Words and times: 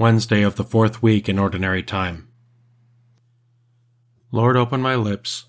Wednesday 0.00 0.42
of 0.42 0.54
the 0.54 0.62
fourth 0.62 1.02
week 1.02 1.28
in 1.28 1.40
Ordinary 1.40 1.82
Time. 1.82 2.28
Lord, 4.30 4.56
open 4.56 4.80
my 4.80 4.94
lips, 4.94 5.46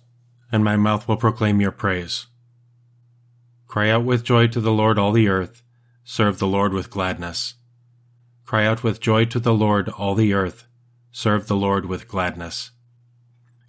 and 0.52 0.64
my 0.64 0.76
mouth 0.76 1.08
will 1.08 1.18
proclaim 1.18 1.62
your 1.62 1.70
praise. 1.70 2.26
Cry 3.68 3.92
out 3.92 4.04
with 4.04 4.24
joy 4.24 4.48
to 4.48 4.60
the 4.60 4.72
Lord, 4.72 4.98
all 4.98 5.12
the 5.12 5.28
earth. 5.28 5.62
Serve 6.04 6.40
the 6.40 6.48
Lord 6.48 6.74
with 6.74 6.90
gladness. 6.90 7.54
Cry 8.44 8.66
out 8.66 8.82
with 8.82 9.00
joy 9.00 9.26
to 9.26 9.40
the 9.40 9.54
Lord, 9.54 9.88
all 9.88 10.16
the 10.16 10.34
earth. 10.34 10.66
Serve 11.12 11.46
the 11.46 11.56
Lord 11.56 11.86
with 11.86 12.08
gladness. 12.08 12.72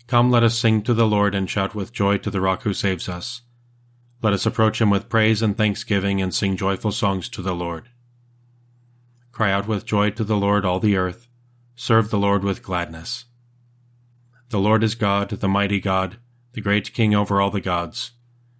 Come, 0.07 0.31
let 0.31 0.43
us 0.43 0.59
sing 0.59 0.81
to 0.85 0.95
the 0.95 1.07
Lord 1.07 1.35
and 1.35 1.51
shout 1.51 1.75
with 1.75 1.93
joy 1.93 2.17
to 2.17 2.31
the 2.31 2.41
rock 2.41 2.62
who 2.62 2.73
saves 2.73 3.07
us. 3.07 3.43
Let 4.23 4.33
us 4.33 4.47
approach 4.47 4.81
him 4.81 4.89
with 4.89 5.11
praise 5.11 5.43
and 5.43 5.59
thanksgiving 5.59 6.23
and 6.23 6.35
sing 6.35 6.57
joyful 6.57 6.91
songs 6.91 7.29
to 7.29 7.43
the 7.43 7.55
Lord. 7.55 7.91
Cry 9.41 9.53
out 9.53 9.67
with 9.67 9.87
joy 9.87 10.11
to 10.11 10.23
the 10.23 10.37
Lord, 10.37 10.67
all 10.67 10.81
the 10.81 10.99
earth. 10.99 11.27
Serve 11.75 12.11
the 12.11 12.19
Lord 12.19 12.45
with 12.45 12.62
gladness. 12.62 13.25
The 14.51 14.59
Lord 14.59 14.85
is 14.85 14.95
God, 14.95 15.31
the 15.31 15.48
mighty 15.48 15.81
God, 15.81 16.19
the 16.53 16.61
great 16.61 16.93
King 16.93 17.15
over 17.15 17.41
all 17.41 17.51
the 17.51 17.62
gods. 17.62 18.11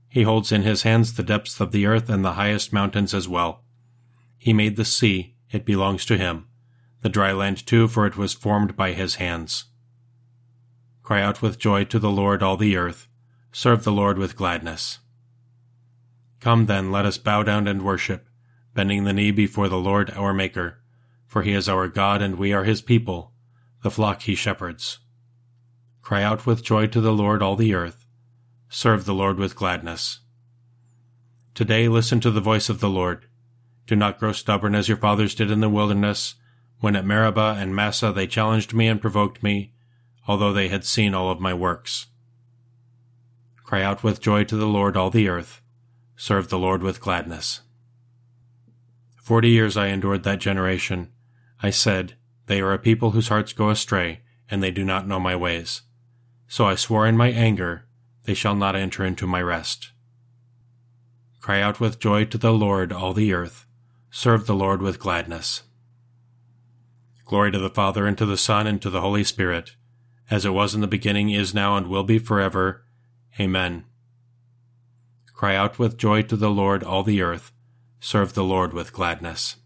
He 0.09 0.23
holds 0.23 0.51
in 0.51 0.63
his 0.63 0.85
hands 0.85 1.13
the 1.13 1.23
depths 1.23 1.61
of 1.61 1.73
the 1.73 1.85
earth 1.85 2.09
and 2.09 2.25
the 2.25 2.33
highest 2.33 2.73
mountains 2.73 3.13
as 3.13 3.29
well. 3.29 3.63
He 4.39 4.55
made 4.55 4.77
the 4.77 4.87
sea, 4.87 5.35
it 5.51 5.67
belongs 5.67 6.07
to 6.07 6.17
him. 6.17 6.47
The 7.03 7.11
dry 7.11 7.33
land 7.33 7.67
too, 7.67 7.87
for 7.87 8.07
it 8.07 8.17
was 8.17 8.33
formed 8.33 8.75
by 8.75 8.93
his 8.93 9.17
hands. 9.17 9.67
Cry 11.03 11.21
out 11.21 11.43
with 11.43 11.59
joy 11.59 11.85
to 11.85 11.99
the 11.99 12.09
Lord, 12.09 12.43
all 12.43 12.57
the 12.57 12.79
earth. 12.79 13.07
Serve 13.53 13.85
the 13.85 13.93
Lord 13.93 14.17
with 14.17 14.35
gladness. 14.35 15.01
Come 16.41 16.65
then, 16.65 16.91
let 16.91 17.05
us 17.05 17.19
bow 17.19 17.43
down 17.43 17.69
and 17.69 17.83
worship 17.83 18.30
bending 18.75 19.05
the 19.05 19.13
knee 19.13 19.31
before 19.31 19.69
the 19.69 19.79
Lord 19.79 20.11
our 20.11 20.33
Maker, 20.33 20.79
for 21.27 21.43
he 21.43 21.53
is 21.53 21.69
our 21.69 21.89
God 21.89 22.23
and 22.23 22.37
we 22.37 22.53
are 22.53 22.65
his 22.65 22.83
people, 22.83 23.33
the 23.83 23.91
flock 23.91 24.23
he 24.23 24.35
shepherds. 24.35 24.99
Cry 26.03 26.23
out 26.23 26.47
with 26.47 26.65
joy 26.65 26.87
to 26.89 27.01
the 27.01 27.13
Lord, 27.13 27.43
all 27.43 27.57
the 27.57 27.75
earth. 27.75 28.07
Serve 28.69 29.05
the 29.05 29.15
Lord 29.15 29.39
with 29.39 29.57
gladness. 29.57 30.21
Today 31.55 31.89
listen 31.89 32.21
to 32.21 32.31
the 32.31 32.41
voice 32.41 32.69
of 32.69 32.81
the 32.81 32.89
Lord. 32.89 33.27
Do 33.87 33.97
not 33.97 34.19
grow 34.19 34.33
stubborn 34.33 34.75
as 34.75 34.89
your 34.89 34.97
fathers 34.97 35.35
did 35.35 35.51
in 35.51 35.61
the 35.61 35.69
wilderness, 35.69 36.37
when 36.79 36.97
at 36.97 37.05
Meribah 37.05 37.57
and 37.59 37.75
Massah 37.75 38.13
they 38.13 38.27
challenged 38.27 38.73
me 38.73 38.87
and 38.87 39.01
provoked 39.01 39.43
me, 39.43 39.73
although 40.27 40.53
they 40.53 40.69
had 40.69 40.85
seen 40.85 41.15
all 41.15 41.31
of 41.31 41.41
my 41.41 41.53
works. 41.53 42.07
Cry 43.65 43.83
out 43.83 44.03
with 44.03 44.21
joy 44.21 44.45
to 44.45 44.57
the 44.57 44.67
Lord, 44.67 44.97
all 44.97 45.11
the 45.11 45.29
earth. 45.29 45.61
Serve 46.17 46.49
the 46.49 46.59
Lord 46.59 46.83
with 46.83 47.01
gladness. 47.01 47.61
Forty 49.31 49.51
years 49.51 49.77
I 49.77 49.87
endured 49.87 50.25
that 50.25 50.41
generation. 50.41 51.13
I 51.63 51.71
said, 51.71 52.17
They 52.47 52.61
are 52.61 52.73
a 52.73 52.81
people 52.81 53.13
whose 53.13 53.29
hearts 53.29 53.53
go 53.53 53.71
astray, 53.71 54.23
and 54.51 54.61
they 54.61 54.73
do 54.73 54.85
not 54.85 55.07
know 55.07 55.21
my 55.21 55.37
ways. 55.37 55.83
So 56.49 56.67
I 56.67 56.75
swore 56.75 57.07
in 57.07 57.17
my 57.17 57.31
anger, 57.31 57.87
They 58.25 58.35
shall 58.35 58.57
not 58.57 58.75
enter 58.75 59.05
into 59.05 59.29
my 59.29 59.41
rest. 59.41 59.93
Cry 61.39 61.61
out 61.61 61.79
with 61.79 62.01
joy 62.01 62.25
to 62.25 62.39
the 62.39 62.53
Lord, 62.53 62.93
all 62.93 63.15
the 63.15 63.33
earth. 63.33 63.67
Serve 64.11 64.49
the 64.49 64.57
Lord 64.57 64.83
with 64.83 64.99
gladness. 64.99 65.63
Glory 67.25 67.53
to 67.53 67.59
the 67.61 67.71
Father, 67.71 68.07
and 68.07 68.19
to 68.19 68.27
the 68.27 68.37
Son, 68.37 68.67
and 68.67 68.83
to 68.83 68.91
the 68.91 69.01
Holy 69.01 69.23
Spirit, 69.23 69.77
as 70.29 70.45
it 70.45 70.51
was 70.51 70.75
in 70.75 70.81
the 70.81 70.89
beginning, 70.89 71.31
is 71.31 71.55
now, 71.55 71.77
and 71.77 71.87
will 71.87 72.03
be 72.03 72.19
forever. 72.19 72.85
Amen. 73.39 73.85
Cry 75.33 75.55
out 75.55 75.79
with 75.79 75.97
joy 75.97 76.23
to 76.23 76.35
the 76.35 76.51
Lord, 76.51 76.83
all 76.83 77.05
the 77.05 77.23
earth 77.23 77.53
serve 78.01 78.33
the 78.33 78.43
Lord 78.43 78.73
with 78.73 78.93
gladness. 78.93 79.57